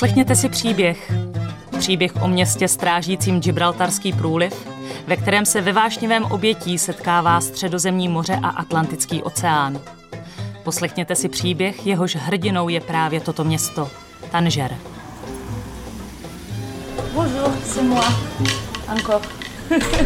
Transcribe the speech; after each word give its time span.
Poslechněte 0.00 0.36
si 0.36 0.48
příběh. 0.48 1.12
Příběh 1.78 2.12
o 2.22 2.28
městě 2.28 2.68
strážícím 2.68 3.40
Gibraltarský 3.40 4.12
průliv, 4.12 4.68
ve 5.06 5.16
kterém 5.16 5.46
se 5.46 5.60
ve 5.60 5.72
vášnivém 5.72 6.24
obětí 6.24 6.78
setkává 6.78 7.40
Středozemní 7.40 8.08
moře 8.08 8.38
a 8.42 8.48
Atlantický 8.48 9.22
oceán. 9.22 9.80
Poslechněte 10.64 11.14
si 11.14 11.28
příběh, 11.28 11.86
jehož 11.86 12.16
hrdinou 12.16 12.68
je 12.68 12.80
právě 12.80 13.20
toto 13.20 13.44
město, 13.44 13.90
Tanger. 14.30 14.76
Bonjour, 17.14 17.50
c'est 17.64 17.82
moi. 17.82 18.06
Encore. 18.88 19.28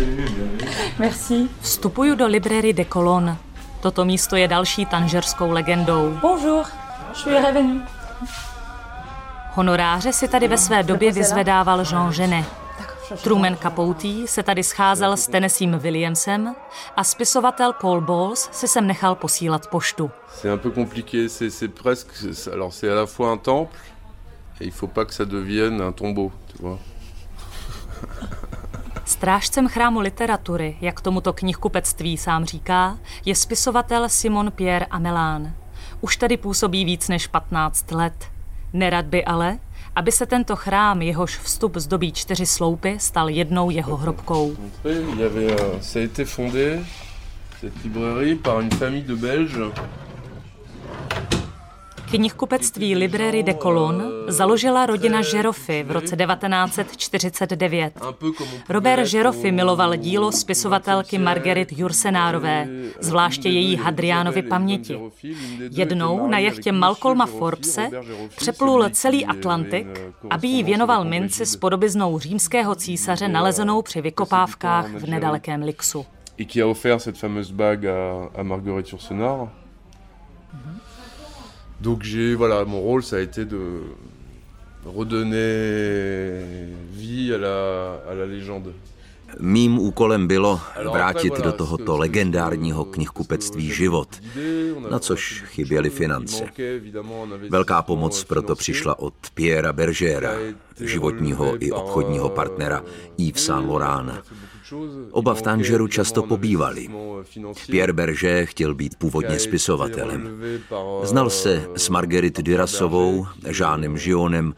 Merci. 0.99 1.49
Vstupuju 1.61 2.15
do 2.15 2.27
librairie 2.27 2.73
de 2.73 2.85
Colonne. 2.85 3.37
Toto 3.81 4.05
místo 4.05 4.37
je 4.37 4.49
další 4.49 4.87
tanžerskou 4.87 5.51
legendou. 5.51 6.19
Bonjour, 6.23 6.67
je 7.27 7.43
suis. 7.43 8.54
Honoráře 9.55 10.13
si 10.13 10.29
tady 10.29 10.49
ve 10.49 10.59
své 10.59 10.83
době 10.83 11.13
vyzvedával 11.13 11.81
Jean 11.91 12.13
Genet. 12.13 12.47
Truman 13.23 13.57
Capote 13.57 14.09
se 14.27 14.43
tady 14.43 14.63
scházel 14.63 15.17
s 15.17 15.27
Tennessee 15.29 15.77
Williamsem 15.79 16.55
a 16.97 17.05
spisovatel 17.05 17.73
Paul 17.73 18.01
Bowles 18.01 18.49
si 18.53 18.69
sem 18.69 18.87
nechal 18.87 19.15
posílat 19.15 19.67
poštu. 19.67 20.11
C'est 20.43 20.53
un 20.55 20.59
peu 20.59 20.71
compliqué, 20.71 21.29
c'est 21.29 21.51
c'est 21.51 21.75
presque. 21.83 22.09
c'est- 22.33 22.53
Alors 22.53 22.73
c'est 22.73 22.93
à 22.93 22.95
la 22.95 23.07
fois 23.07 23.31
un 23.33 23.39
temple, 23.39 23.77
et 24.61 24.65
il 24.65 24.73
faut 24.73 24.93
pas 24.93 25.05
que 25.05 25.15
ça 25.15 25.25
devienne 25.25 25.83
un 25.83 25.93
tombeau, 25.93 26.33
tu 26.47 26.63
vois. 26.63 26.79
Strážcem 29.05 29.69
chrámu 29.69 30.01
literatury, 30.01 30.77
jak 30.81 31.01
tomuto 31.01 31.33
knihkupectví 31.33 32.17
sám 32.17 32.45
říká, 32.45 32.99
je 33.25 33.35
spisovatel 33.35 34.09
Simon 34.09 34.51
Pierre 34.51 34.87
Amelán. 34.91 35.53
Už 36.01 36.17
tady 36.17 36.37
působí 36.37 36.85
víc 36.85 37.09
než 37.09 37.27
15 37.27 37.91
let. 37.93 38.15
Nerad 38.75 39.07
by 39.07 39.25
ale, 39.25 39.59
aby 39.97 40.13
se 40.13 40.27
tento 40.27 40.57
chrám, 40.57 41.03
jehož 41.03 41.39
vstup 41.39 41.77
zdobí 41.77 42.13
čtyři 42.13 42.47
sloupy, 42.47 42.97
stal 42.99 43.29
jednou 43.29 43.71
jeho 43.71 43.97
hrobkou. 43.97 44.57
Il 44.85 45.21
y 45.21 45.25
avait, 45.25 45.61
euh, 45.61 45.81
ça 45.81 45.99
a 45.99 46.03
été 46.03 46.25
fondé, 46.25 46.81
cette 47.61 47.85
librairie, 47.85 48.35
par 48.35 48.61
une 48.61 48.71
famille 48.71 49.03
de 49.03 49.15
Belges. 49.15 49.71
Knihkupectví 52.11 52.95
Librairie 52.95 53.43
de 53.43 53.55
Cologne 53.55 54.05
založila 54.29 54.87
rodina 54.87 55.23
Žerofy 55.23 55.83
v 55.83 55.91
roce 55.91 56.17
1949. 56.17 57.93
Un 57.97 58.13
peu 58.13 58.33
comme 58.33 58.51
on 58.51 58.59
pouvait 58.59 58.69
Robert 58.69 59.05
Žerofy 59.07 59.53
miloval 59.53 59.97
dílo 59.97 60.33
spisovatelky. 60.33 61.19
Marguerite 61.19 61.75
Jursenárové, 61.79 62.69
zvláště 63.01 63.49
její 63.49 63.77
Hadriánovy 63.77 64.43
paměti. 64.43 64.99
Jednou 65.71 66.27
na 66.29 66.39
jachtě 66.39 66.73
Malcolma 66.73 67.27
Forbese 67.27 67.91
přeplul 68.37 68.89
celý 68.91 69.27
Atlantik, 69.27 70.01
aby 70.31 70.49
jí 70.49 70.63
věnoval 70.63 71.05
minci 71.05 71.47
s 71.47 71.57
podobiznou 71.57 72.19
římského 72.19 72.75
císaře 72.75 73.29
nalezenou 73.29 73.83
při 73.83 74.01
vykopávkách 74.01 74.89
v 74.89 75.07
nedalekém 75.07 75.63
Lixu. 75.63 76.07
Et 76.39 76.49
qui 76.49 76.63
a 76.63 76.67
offert 76.67 77.03
cette 77.03 77.19
fameuse 77.19 77.53
bague 77.53 77.87
à, 77.87 78.29
à 78.35 78.43
Marguerite 78.43 78.91
Yourcenar. 78.93 79.49
Donc 81.81 82.03
j'ai, 82.03 82.35
voilà, 82.35 82.65
mon 82.65 82.81
rôle 82.81 83.03
ça 83.03 83.17
a 83.17 83.21
été 83.21 83.45
de 83.45 83.61
redonner 84.85 86.69
vie 86.93 87.33
à 87.35 87.39
la, 87.39 88.01
à 88.11 88.15
la 88.15 88.27
légende. 88.27 88.73
Mým 89.41 89.79
úkolem 89.79 90.27
bylo 90.27 90.61
vrátit 90.93 91.41
do 91.41 91.53
tohoto 91.53 91.97
legendárního 91.97 92.85
knihkupectví 92.85 93.71
život, 93.71 94.09
na 94.91 94.99
což 94.99 95.43
chyběly 95.47 95.91
finance. 95.91 96.45
Velká 97.51 97.83
pomoc 97.83 98.25
proto 98.25 98.55
přišla 98.55 98.99
od 98.99 99.15
Pierre 99.35 99.73
Bergera, 99.73 100.33
životního 100.81 101.65
i 101.65 101.73
obchodního 101.73 102.29
partnera 102.29 102.85
Yves 103.19 103.45
Saint 103.45 103.69
Laurent. 103.69 104.23
Oba 105.11 105.35
v 105.35 105.43
Tangeru 105.43 105.89
často 105.89 106.23
pobývali. 106.23 106.89
Pierre 107.67 107.93
Berger 107.93 108.47
chtěl 108.47 108.75
být 108.75 108.97
původně 108.97 109.39
spisovatelem. 109.39 110.43
Znal 111.03 111.31
se 111.31 111.67
s 111.77 111.89
Marguerite 111.89 112.43
Durasovou, 112.43 113.27
Žánem 113.49 113.97
Gionem, 113.97 114.55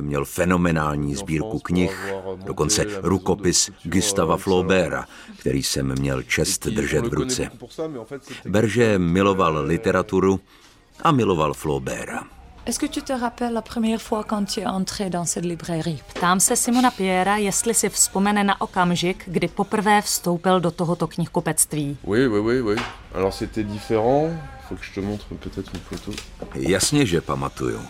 měl 0.00 0.24
fenomenální 0.24 1.14
sbírku 1.14 1.58
knih, 1.58 2.12
dokonce 2.46 2.84
rukopis 3.02 3.70
Gustava 3.82 4.36
Flaubera, 4.36 5.06
který 5.38 5.62
jsem 5.62 5.94
měl 5.98 6.22
čest 6.22 6.66
držet 6.66 7.06
v 7.06 7.14
ruce. 7.14 7.50
Berger 8.48 9.00
miloval 9.00 9.64
literaturu 9.64 10.40
a 11.02 11.12
miloval 11.12 11.54
Flaubera. 11.54 12.33
Est-ce 12.66 12.78
que 12.78 12.86
tu 12.86 13.02
te 13.02 13.12
rappelles 13.12 13.52
la 13.52 13.60
première 13.62 14.00
fois 14.00 14.24
quand 14.24 14.44
tu 14.46 14.60
es 14.60 14.66
entré 14.66 15.10
dans 15.10 15.26
cette 15.26 15.44
librairie 15.44 16.02
Ptám 16.14 16.40
se 16.40 16.56
Simona 16.56 16.90
Piera, 16.90 17.36
jestli 17.38 17.74
si 17.74 17.88
vzpomene 17.88 18.44
na 18.44 18.60
okamžik, 18.60 19.24
kdy 19.28 19.48
poprvé 19.48 20.00
vstoupil 20.02 20.60
do 20.60 20.70
tohoto 20.70 21.06
knihkupectví. 21.06 21.96
Oui, 22.04 22.26
oui, 22.26 22.38
oui, 22.40 22.60
oui. 22.60 22.76
Alors 23.14 23.32
c'était 23.34 23.64
différent. 23.64 24.30
Faut 24.68 24.76
que 24.76 24.84
je 24.84 24.92
te 24.94 25.00
montre 25.00 25.26
peut-être 25.34 25.70
une 25.74 25.80
photo. 25.80 26.12
Jasně, 26.54 27.06
že 27.06 27.20
pamatuju. 27.20 27.80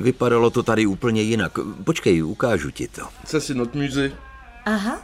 Vypadalo 0.00 0.50
to 0.50 0.62
tady 0.62 0.86
úplně 0.86 1.22
jinak. 1.22 1.52
Počkej, 1.84 2.22
ukážu 2.22 2.70
ti 2.70 2.88
to. 2.88 3.02
Ça 3.24 3.40
c'est 3.40 3.54
notre 3.58 3.76
musée. 3.78 4.12
Aha. 4.64 4.98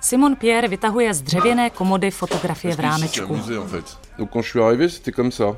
Simon 0.00 0.36
Pierre 0.36 0.68
vytahuje 0.68 1.14
z 1.14 1.22
dřevěné 1.22 1.70
komody 1.70 2.10
fotografie 2.10 2.70
v 2.70 2.76
c'est 2.76 2.84
un 2.86 2.90
rámečku. 2.90 3.36
musée 3.36 3.58
en 3.58 3.66
fait. 3.68 3.98
Donc 4.18 4.30
quand 4.30 4.42
je 4.44 4.50
suis 4.50 4.62
arrivé, 4.62 4.88
c'était 4.88 5.12
comme 5.12 5.32
ça. 5.32 5.56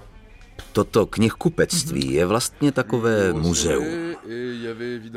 Toto 0.72 1.06
knihkupectví 1.06 2.12
je 2.12 2.26
vlastně 2.26 2.72
takové 2.72 3.32
muzeum. 3.32 3.86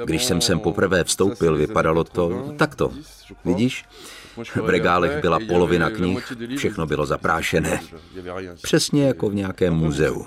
Když 0.05 0.25
jsem 0.25 0.41
sem 0.41 0.59
poprvé 0.59 1.03
vstoupil, 1.03 1.55
vypadalo 1.55 2.03
to 2.03 2.53
takto. 2.57 2.91
Vidíš? 3.45 3.85
V 4.55 4.69
regálech 4.69 5.21
byla 5.21 5.39
polovina 5.47 5.89
knih, 5.89 6.33
všechno 6.57 6.85
bylo 6.85 7.05
zaprášené. 7.05 7.81
Přesně 8.61 9.07
jako 9.07 9.29
v 9.29 9.35
nějakém 9.35 9.73
muzeu. 9.73 10.25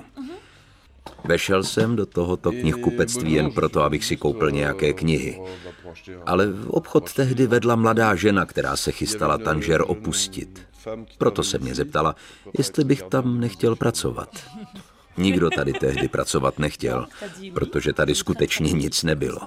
Vešel 1.25 1.63
jsem 1.63 1.97
do 1.97 2.07
tohoto 2.07 2.53
knihkupectví 2.53 3.33
jen 3.33 3.51
proto, 3.51 3.83
abych 3.83 4.05
si 4.05 4.17
koupil 4.17 4.51
nějaké 4.51 4.93
knihy. 4.93 5.41
Ale 6.27 6.49
obchod 6.67 7.13
tehdy 7.13 7.47
vedla 7.47 7.77
mladá 7.77 8.15
žena, 8.15 8.47
která 8.47 8.77
se 8.77 8.93
chystala 8.93 9.39
Tanger 9.39 9.83
opustit. 9.87 10.63
Proto 11.19 11.43
se 11.43 11.59
mě 11.59 11.75
zeptala, 11.75 12.17
jestli 12.59 12.85
bych 12.85 13.03
tam 13.03 13.41
nechtěl 13.41 13.77
pracovat. 13.77 14.29
Nikdo 15.17 15.51
tady 15.51 15.73
tehdy 15.73 16.09
pracovat 16.09 16.59
nechtěl, 16.59 17.07
protože 17.55 17.93
tady 17.93 18.15
skutečně 18.15 18.73
nic 18.73 19.03
nebylo. 19.03 19.41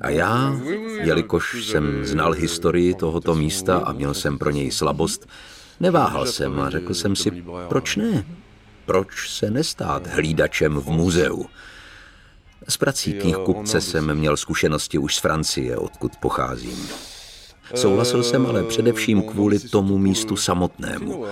A 0.00 0.10
já, 0.10 0.60
jelikož 1.02 1.64
jsem 1.64 2.04
znal 2.04 2.32
historii 2.32 2.94
tohoto 2.94 3.34
místa 3.34 3.76
a 3.76 3.92
měl 3.92 4.14
jsem 4.14 4.38
pro 4.38 4.50
něj 4.50 4.70
slabost, 4.70 5.28
neváhal 5.80 6.26
jsem 6.26 6.60
a 6.60 6.70
řekl 6.70 6.94
jsem 6.94 7.16
si, 7.16 7.44
proč 7.68 7.96
ne? 7.96 8.24
Proč 8.86 9.30
se 9.30 9.50
nestát 9.50 10.06
hlídačem 10.06 10.74
v 10.80 10.86
muzeu? 10.86 11.46
S 12.68 12.76
prací 12.76 13.12
knihkupce 13.12 13.80
jsem 13.80 14.14
měl 14.14 14.36
zkušenosti 14.36 14.98
už 14.98 15.14
z 15.14 15.18
Francie, 15.18 15.76
odkud 15.76 16.12
pocházím. 16.20 16.88
Souhlasil 17.74 18.22
jsem 18.22 18.46
ale 18.46 18.62
především 18.62 19.22
kvůli 19.22 19.58
tomu 19.58 19.98
místu 19.98 20.36
samotnému, 20.36 21.26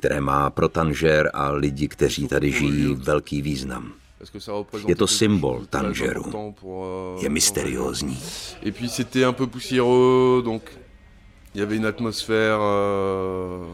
které 0.00 0.20
má 0.20 0.50
pro 0.50 0.68
Tanger 0.68 1.30
a 1.34 1.50
lidi, 1.52 1.88
kteří 1.88 2.28
tady 2.28 2.52
žijí, 2.52 2.94
velký 2.94 3.42
význam. 3.42 3.92
Je 4.88 4.96
to 4.96 5.06
symbol 5.06 5.66
Tangeru. 5.70 6.24
Je 7.22 7.28
mysteriózní. 7.28 8.18
Et 8.62 8.74
puis 8.74 8.88
c'était 8.88 9.24
un 9.24 9.32
peu 9.32 9.46
poussiéreux, 9.46 10.42
donc 10.44 10.62
il 11.54 11.60
y 11.60 11.62
avait 11.62 11.76
une 11.76 11.86
atmosphère 11.86 12.58
euh, 12.60 13.66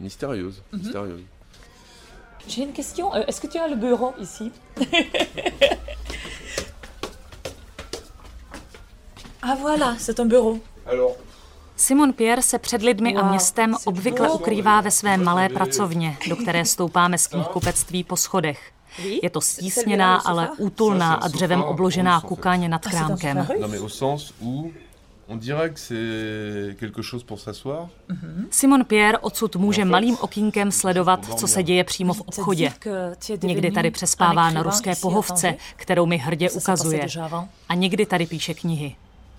mystérieuse. 0.00 0.62
mystérieuse. 0.72 1.22
J'ai 2.48 2.62
une 2.62 2.72
question. 2.72 3.12
Euh, 3.14 3.22
Est-ce 3.28 3.40
que 3.40 3.48
tu 3.48 3.58
as 3.58 3.68
le 3.68 3.76
bureau 3.76 4.12
ici? 4.20 4.50
Ah 9.48 9.56
voilà, 9.60 9.94
c'est 9.98 10.18
un 10.18 10.24
bureau. 10.26 10.58
Alors, 10.90 11.16
Simon 11.76 12.12
Pierre 12.12 12.42
se 12.42 12.58
před 12.58 12.82
lidmi 12.82 13.16
a 13.16 13.30
městem 13.30 13.74
obvykle 13.84 14.30
ukrývá 14.30 14.80
ve 14.80 14.90
své 14.90 15.16
malé 15.16 15.48
pracovně, 15.48 16.16
do 16.28 16.36
které 16.36 16.64
stoupáme 16.64 17.18
z 17.18 17.26
knihkupectví 17.26 18.04
po 18.04 18.16
schodech. 18.16 18.72
Je 19.22 19.30
to 19.30 19.40
stísněná, 19.40 20.16
ale 20.16 20.50
útulná 20.58 21.14
a 21.14 21.28
dřevem 21.28 21.62
obložená 21.62 22.20
kukaň 22.20 22.70
nad 22.70 22.86
krámkem. 22.86 23.46
S'asseoir. 27.36 27.88
Simon 28.50 28.84
Pierre 28.84 29.18
odsud 29.18 29.56
může 29.56 29.84
malým 29.84 30.16
okýnkem 30.20 30.72
sledovat, 30.72 31.38
co 31.38 31.46
se 31.46 31.62
děje 31.62 31.84
přímo 31.84 32.14
v 32.14 32.20
obchodě. 32.20 32.72
Někdy 33.42 33.70
tady 33.70 33.90
přespává 33.90 34.50
na 34.50 34.62
ruské 34.62 34.96
pohovce, 34.96 35.54
kterou 35.76 36.06
mi 36.06 36.16
hrdě 36.16 36.50
ukazuje. 36.50 37.06
A 37.68 37.74
někdy 37.74 38.06
tady 38.06 38.26
píše 38.26 38.54
knihy. 38.54 38.96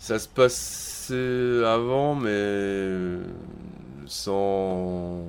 Ça 0.07 0.19
se 0.19 0.29
passait 0.29 1.65
avant, 1.65 2.15
mais 2.15 3.17
sans. 4.05 5.21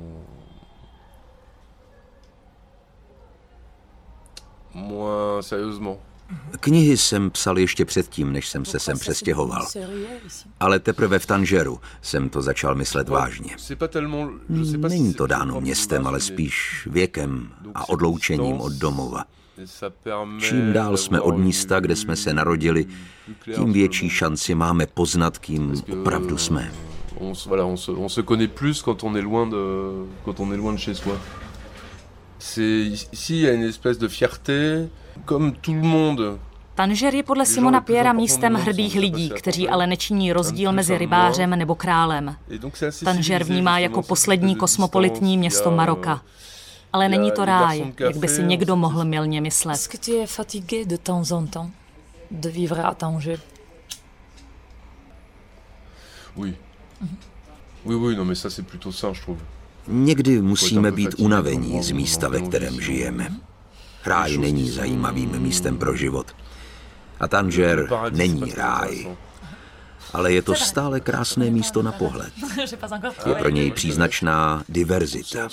Moins 4.72 5.42
sérieusement. 5.42 5.98
Knihy 6.60 6.96
jsem 6.96 7.30
psal 7.30 7.58
ještě 7.58 7.84
předtím, 7.84 8.32
než 8.32 8.48
jsem 8.48 8.64
se 8.64 8.78
sem 8.78 8.98
přestěhoval. 8.98 9.66
Ale 10.60 10.78
teprve 10.78 11.18
v 11.18 11.26
Tanžeru 11.26 11.80
jsem 12.02 12.28
to 12.28 12.42
začal 12.42 12.74
myslet 12.74 13.08
vážně. 13.08 13.56
Není 14.88 15.14
to 15.14 15.26
dáno 15.26 15.60
městem, 15.60 16.06
ale 16.06 16.20
spíš 16.20 16.88
věkem 16.90 17.48
a 17.74 17.88
odloučením 17.88 18.60
od 18.60 18.72
domova. 18.72 19.24
Čím 20.40 20.72
dál 20.72 20.96
jsme 20.96 21.20
od 21.20 21.38
místa, 21.38 21.80
kde 21.80 21.96
jsme 21.96 22.16
se 22.16 22.34
narodili, 22.34 22.86
tím 23.54 23.72
větší 23.72 24.10
šanci 24.10 24.54
máme 24.54 24.86
poznat, 24.86 25.38
kým 25.38 25.82
opravdu 25.92 26.38
jsme. 26.38 26.72
On, 27.14 27.32
voilà, 27.46 27.64
on, 27.64 27.76
se, 27.76 27.90
on 27.90 28.08
se 28.08 28.22
connaît 28.22 28.54
plus 28.54 28.82
quand 28.82 29.04
on 29.04 29.16
est 29.16 29.24
loin 29.24 29.50
de, 29.50 29.56
quand 30.24 30.40
on 30.40 30.52
est 30.52 30.58
loin 30.60 30.74
de 30.74 30.78
chez 30.78 30.94
soi. 30.94 31.20
Ici, 32.56 33.34
il 33.34 33.40
y 33.40 33.48
a 33.48 33.52
une 33.52 33.68
espèce 33.68 33.98
de 33.98 34.08
fierté, 34.08 34.88
Tanžer 36.74 37.14
je 37.14 37.22
podle 37.22 37.46
Simona 37.46 37.80
Piera 37.80 38.12
místem 38.12 38.54
hrdých 38.54 38.94
lidí, 38.94 39.30
kteří 39.30 39.68
ale 39.68 39.86
nečiní 39.86 40.32
rozdíl 40.32 40.72
mezi 40.72 40.98
rybářem 40.98 41.50
nebo 41.50 41.74
králem. 41.74 42.36
Tanžer 43.04 43.44
vnímá 43.44 43.78
jako 43.78 44.02
poslední 44.02 44.56
kosmopolitní 44.56 45.38
město 45.38 45.70
Maroka. 45.70 46.22
Ale 46.92 47.08
není 47.08 47.32
to 47.32 47.44
ráj, 47.44 47.92
jak 47.98 48.16
by 48.16 48.28
si 48.28 48.42
někdo 48.42 48.76
mohl 48.76 49.04
milně 49.04 49.40
myslet. 49.40 49.88
Někdy 59.88 60.42
musíme 60.42 60.92
být 60.92 61.14
unavení 61.18 61.82
z 61.82 61.90
místa, 61.90 62.28
ve 62.28 62.40
kterém 62.40 62.80
žijeme. 62.80 63.47
Ráj 64.08 64.38
není 64.38 64.70
zajímavým 64.70 65.38
místem 65.38 65.78
pro 65.78 65.96
život. 65.96 66.26
A 67.20 67.28
Tanger 67.28 67.88
není 68.10 68.52
ráj. 68.54 69.16
Ale 70.12 70.32
je 70.32 70.42
to 70.42 70.54
stále 70.54 71.00
krásné 71.00 71.50
místo 71.50 71.82
na 71.82 71.92
pohled. 71.92 72.32
Je 73.26 73.34
pro 73.34 73.48
něj 73.48 73.70
příznačná 73.70 74.64
diverzita. 74.68 75.48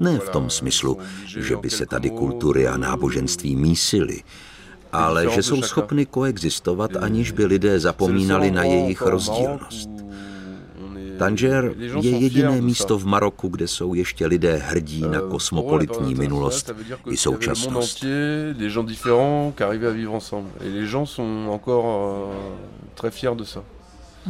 Ne 0.00 0.18
v 0.18 0.28
tom 0.28 0.50
smyslu, 0.50 0.98
že 1.26 1.56
by 1.56 1.70
se 1.70 1.86
tady 1.86 2.10
kultury 2.10 2.68
a 2.68 2.76
náboženství 2.76 3.56
mísily, 3.56 4.22
ale 4.92 5.30
že 5.30 5.42
jsou 5.42 5.62
schopny 5.62 6.06
koexistovat, 6.06 6.96
aniž 6.96 7.30
by 7.30 7.46
lidé 7.46 7.80
zapomínali 7.80 8.50
na 8.50 8.64
jejich 8.64 9.02
rozdílnost. 9.02 9.97
Tanger 11.18 11.74
je 12.00 12.10
jediné 12.10 12.60
místo 12.60 12.98
v 12.98 13.06
Maroku, 13.06 13.48
kde 13.48 13.68
jsou 13.68 13.94
ještě 13.94 14.26
lidé 14.26 14.56
hrdí 14.56 15.00
na 15.00 15.20
euh, 15.20 15.30
kosmopolitní 15.30 16.14
minulost 16.14 16.70
i 17.10 17.16
současnost. 17.16 18.04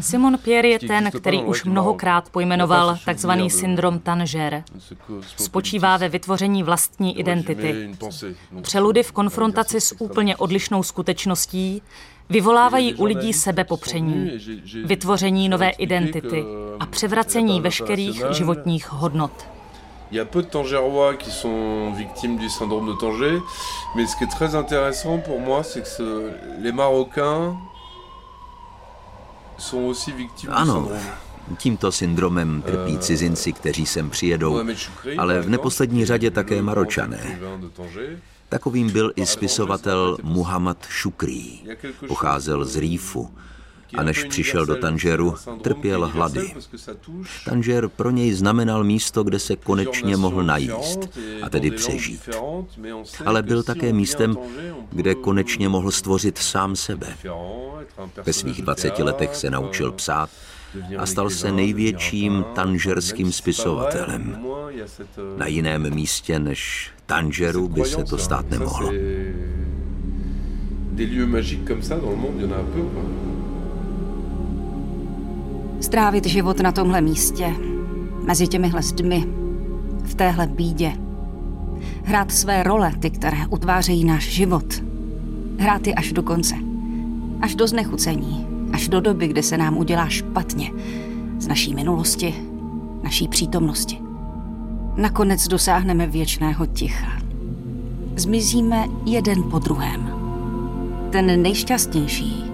Simon 0.01 0.39
Pierre 0.39 0.69
je 0.69 0.79
ten, 0.79 1.11
který 1.11 1.43
už 1.43 1.65
mnohokrát 1.65 2.31
pojmenoval 2.31 2.97
tzv. 3.15 3.31
syndrom 3.49 3.99
Tanger. 3.99 4.65
Spočívá 5.37 5.97
ve 5.97 6.09
vytvoření 6.09 6.63
vlastní 6.63 7.19
identity. 7.19 7.91
Přeludy 8.63 9.03
v 9.03 9.13
konfrontaci 9.13 9.81
s 9.81 10.01
úplně 10.01 10.37
odlišnou 10.37 10.83
skutečností 10.83 11.83
vyvolávají 12.31 12.95
u 12.95 13.05
lidí 13.05 13.33
sebepopření, 13.33 14.31
vytvoření 14.85 15.49
nové 15.49 15.71
identity 15.71 16.45
a 16.81 16.87
převracení 16.87 17.61
veškerých 17.61 18.23
životních 18.31 18.93
hodnot. 18.93 19.47
Il 20.11 20.17
y 20.17 20.21
a 20.21 20.25
peu 20.25 20.43
de 20.43 20.49
Tangerois 20.49 21.17
qui 21.19 21.31
sont 21.31 21.95
victimes 21.97 22.41
du 22.41 22.49
syndrome 22.49 22.87
de 22.87 22.97
Tanger, 22.97 23.43
mais 23.95 24.07
ce 24.07 24.17
qui 24.17 24.25
est 24.25 24.39
très 24.39 24.55
intéressant 24.55 25.19
pour 25.19 25.39
moi, 25.41 25.63
c'est 25.63 25.83
que 25.83 26.33
les 26.63 26.73
Marocains 26.73 27.59
ano, 30.49 30.89
tímto 31.57 31.93
syndromem 31.93 32.63
trpí 32.63 32.95
euh, 32.95 33.01
cizinci, 33.01 33.53
kteří 33.53 33.87
sem 33.87 34.11
přijedou, 34.11 34.61
ale 35.19 35.41
v 35.41 35.49
neposlední 35.49 36.05
řadě 36.05 36.31
také 36.31 36.63
Maročané. 36.63 37.41
Takovým 38.49 38.91
byl 38.91 39.13
i 39.17 39.27
spisovatel 39.27 40.19
Muhammad 40.23 40.79
Shukri. 41.03 41.59
Pocházel 42.09 42.65
z 42.65 42.77
Rýfu 42.77 43.31
a 43.95 44.03
než 44.03 44.25
přišel 44.25 44.67
do 44.67 44.77
Tanžeru, 44.77 45.35
trpěl 45.63 46.07
hlady. 46.07 46.55
Tanžer 47.45 47.89
pro 47.89 48.11
něj 48.11 48.33
znamenal 48.33 48.85
místo, 48.85 49.25
kde 49.25 49.39
se 49.39 49.57
konečně 49.57 50.17
mohl 50.17 50.43
najíst, 50.43 51.19
a 51.43 51.51
tedy 51.51 51.71
přežít. 51.71 52.29
Ale 53.25 53.43
byl 53.43 53.63
také 53.63 53.93
místem, 53.93 54.37
kde 54.93 55.15
konečně 55.15 55.69
mohl 55.69 55.91
stvořit 55.91 56.39
sám 56.39 56.77
sebe. 56.77 57.17
Ve 58.27 58.33
svých 58.33 58.63
20 58.63 58.99
letech 58.99 59.37
se 59.37 59.51
naučil 59.51 59.93
psát 59.93 60.31
a 60.99 61.07
stal 61.07 61.31
se 61.31 61.53
největším 61.53 62.45
tanžerským 62.55 63.33
spisovatelem. 63.33 64.47
Na 65.37 65.47
jiném 65.47 65.95
místě 65.95 66.39
než 66.39 66.91
Tanžeru 67.07 67.69
by 67.69 67.85
se 67.85 68.05
to 68.05 68.19
stát 68.19 68.51
nemohlo. 68.51 68.93
Des 70.93 71.07
lieux 71.07 71.27
magiques 71.27 71.69
comme 71.69 71.83
ça 71.83 71.97
dans 71.97 72.11
le 72.11 72.17
monde, 72.17 72.35
il 72.39 72.43
y 72.43 72.47
en 72.47 72.53
a 72.53 72.61
un 72.61 72.65
peu 72.65 72.81
ou 72.81 72.89
pas 72.89 73.28
Strávit 75.81 76.27
život 76.27 76.61
na 76.61 76.73
tomhle 76.73 77.01
místě, 77.01 77.55
mezi 78.27 78.49
těmihle 78.49 78.83
zdmi, 78.83 79.25
v 80.05 80.15
téhle 80.15 80.47
bídě. 80.47 80.93
Hrát 82.05 82.33
své 82.33 82.63
role, 82.63 82.93
ty, 83.01 83.11
které 83.11 83.47
utvářejí 83.51 84.05
náš 84.05 84.29
život. 84.29 84.83
Hrát 85.59 85.87
je 85.87 85.95
až 85.95 86.13
do 86.13 86.23
konce. 86.23 86.55
Až 87.41 87.55
do 87.55 87.67
znechucení. 87.67 88.47
Až 88.73 88.89
do 88.89 89.01
doby, 89.01 89.29
kdy 89.29 89.43
se 89.43 89.59
nám 89.59 89.79
udělá 89.79 90.09
špatně. 90.09 90.73
Z 91.39 91.47
naší 91.47 91.75
minulosti, 91.75 92.35
naší 93.03 93.29
přítomnosti. 93.29 93.99
Nakonec 94.97 95.49
dosáhneme 95.49 96.07
věčného 96.07 96.67
ticha. 96.67 97.13
Zmizíme 98.17 98.85
jeden 99.05 99.43
po 99.43 99.59
druhém. 99.59 100.11
Ten 101.11 101.43
nejšťastnější 101.43 102.45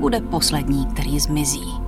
bude 0.00 0.20
poslední, 0.20 0.86
který 0.86 1.20
zmizí. 1.20 1.81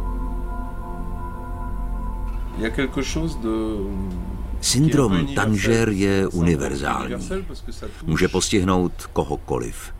Syndrom 4.60 5.26
Tanger 5.34 5.88
je 5.88 6.28
univerzální. 6.28 7.14
Může 8.02 8.28
postihnout 8.28 8.92
kohokoliv. 9.12 9.92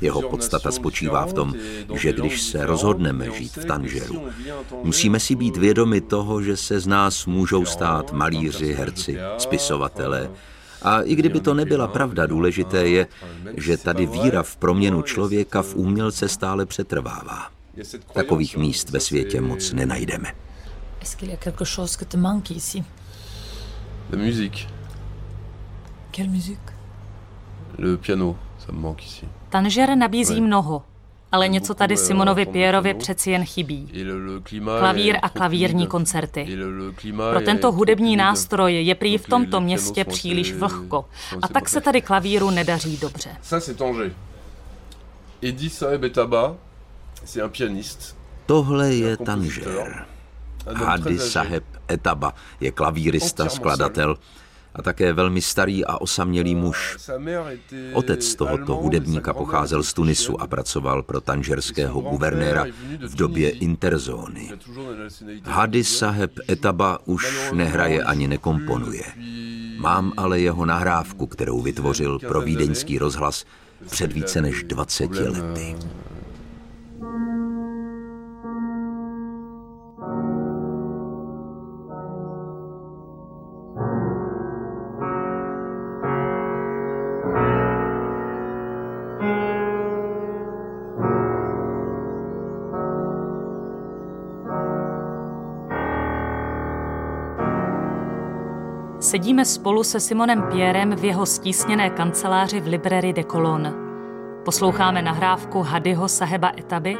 Jeho 0.00 0.22
podstata 0.22 0.72
spočívá 0.72 1.26
v 1.26 1.32
tom, 1.32 1.54
že 1.94 2.12
když 2.12 2.42
se 2.42 2.66
rozhodneme 2.66 3.30
žít 3.30 3.56
v 3.56 3.64
Tanžeru, 3.64 4.28
musíme 4.82 5.20
si 5.20 5.34
být 5.34 5.56
vědomi 5.56 6.00
toho, 6.00 6.42
že 6.42 6.56
se 6.56 6.80
z 6.80 6.86
nás 6.86 7.26
můžou 7.26 7.64
stát 7.64 8.12
malíři, 8.12 8.72
herci, 8.72 9.18
spisovatelé. 9.38 10.30
A 10.82 11.00
i 11.00 11.14
kdyby 11.14 11.40
to 11.40 11.54
nebyla 11.54 11.86
pravda, 11.86 12.26
důležité 12.26 12.88
je, 12.88 13.06
že 13.56 13.76
tady 13.76 14.06
víra 14.06 14.42
v 14.42 14.56
proměnu 14.56 15.02
člověka 15.02 15.62
v 15.62 15.74
umělce 15.74 16.28
stále 16.28 16.66
přetrvává. 16.66 17.50
Takových 18.12 18.56
míst 18.56 18.90
ve 18.90 19.00
světě 19.00 19.40
moc 19.40 19.72
nenajdeme. 19.72 20.45
Est-ce 21.06 21.16
qu'il 21.16 21.30
y 21.30 21.32
a 21.32 21.36
quelque 21.36 21.64
chose 21.64 21.96
que 21.96 22.04
te 22.04 22.16
manque 22.16 22.50
ici 22.50 22.82
La 24.10 24.18
musique. 24.18 24.66
Quelle 26.10 26.28
musique 26.28 26.68
Le 27.78 27.96
piano, 27.96 28.36
ça 28.58 28.72
me 28.72 28.80
manque 28.80 29.04
ici. 29.04 29.24
Tanger 29.50 29.96
nabízí 29.96 30.34
ouais. 30.34 30.40
mnoho, 30.40 30.82
ale 31.32 31.48
něco 31.48 31.74
tady 31.74 31.96
Simonovi 31.96 32.46
Pierovi 32.46 32.94
přeci 32.94 33.30
jen 33.30 33.44
chybí. 33.44 33.88
Klavír 34.78 35.18
a 35.22 35.28
klavírní 35.28 35.86
koncerty. 35.86 36.58
Pro 37.30 37.40
tento 37.40 37.72
hudební 37.72 38.16
nástroj 38.16 38.74
je 38.74 38.94
prý 38.94 39.18
v 39.18 39.26
tomto 39.26 39.60
městě 39.60 40.04
příliš 40.04 40.52
vlhko 40.52 41.04
a 41.42 41.48
tak 41.48 41.68
se 41.68 41.80
tady 41.80 42.02
klavíru 42.02 42.50
nedaří 42.50 42.96
dobře. 42.96 43.30
Ça 43.42 43.60
c'est 43.60 43.78
Tanger. 43.78 44.12
Edi 45.42 45.70
Saeb 45.70 46.04
Etaba, 46.04 46.56
c'est 47.24 47.44
un 47.44 47.50
pianiste. 47.50 48.14
Tohle 48.46 48.94
je 48.94 49.16
Tanger. 49.16 50.06
Hadi 50.74 51.18
Saheb 51.18 51.64
Etaba 51.90 52.34
je 52.60 52.70
klavírista, 52.70 53.48
skladatel 53.48 54.16
a 54.74 54.82
také 54.82 55.12
velmi 55.12 55.40
starý 55.40 55.84
a 55.84 55.98
osamělý 55.98 56.54
muž. 56.54 56.96
Otec 57.92 58.34
tohoto 58.34 58.74
hudebníka 58.76 59.34
pocházel 59.34 59.82
z 59.82 59.92
Tunisu 59.92 60.40
a 60.40 60.46
pracoval 60.46 61.02
pro 61.02 61.20
tanžerského 61.20 62.00
guvernéra 62.00 62.66
v 63.00 63.14
době 63.14 63.50
interzóny. 63.50 64.50
Hadi 65.44 65.84
Saheb 65.84 66.32
Etaba 66.50 66.98
už 67.04 67.50
nehraje 67.52 68.02
ani 68.02 68.28
nekomponuje. 68.28 69.04
Mám 69.78 70.12
ale 70.16 70.40
jeho 70.40 70.66
nahrávku, 70.66 71.26
kterou 71.26 71.62
vytvořil 71.62 72.18
pro 72.18 72.40
vídeňský 72.40 72.98
rozhlas 72.98 73.44
před 73.90 74.12
více 74.12 74.42
než 74.42 74.64
20 74.64 75.10
lety. 75.10 75.76
Sedíme 99.06 99.44
spolu 99.44 99.84
se 99.84 100.00
Simonem 100.00 100.42
Pierrem 100.42 100.96
v 100.96 101.04
jeho 101.04 101.26
stísněné 101.26 101.90
kanceláři 101.90 102.60
v 102.60 102.66
Library 102.66 103.12
de 103.12 103.24
Cologne. 103.24 103.72
Posloucháme 104.44 105.02
nahrávku 105.02 105.62
Hadyho 105.62 106.08
Saheba 106.08 106.52
Etaby 106.58 106.96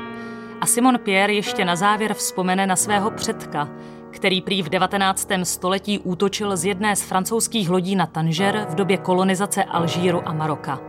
a 0.60 0.66
Simon 0.66 0.98
Pierre 0.98 1.32
ještě 1.32 1.64
na 1.64 1.76
závěr 1.76 2.14
vzpomene 2.14 2.66
na 2.66 2.76
svého 2.76 3.10
předka, 3.10 3.68
který 4.10 4.42
prý 4.42 4.62
v 4.62 4.68
19. 4.68 5.28
století 5.42 5.98
útočil 5.98 6.56
z 6.56 6.64
jedné 6.64 6.96
z 6.96 7.02
francouzských 7.02 7.70
lodí 7.70 7.96
na 7.96 8.06
Tanger 8.06 8.66
v 8.70 8.74
době 8.74 8.96
kolonizace 8.96 9.64
Alžíru 9.64 10.28
a 10.28 10.32
Maroka. 10.32 10.80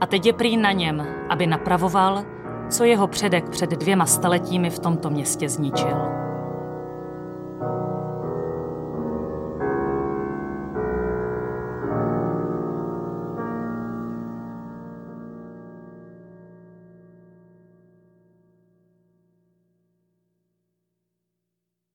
A 0.00 0.06
teď 0.06 0.26
je 0.26 0.32
prý 0.32 0.56
na 0.56 0.72
něm, 0.72 1.06
aby 1.28 1.46
napravoval, 1.46 2.24
co 2.70 2.84
jeho 2.84 3.06
předek 3.06 3.48
před 3.48 3.70
dvěma 3.70 4.06
staletími 4.06 4.70
v 4.70 4.78
tomto 4.78 5.10
městě 5.10 5.48
zničil. 5.48 6.25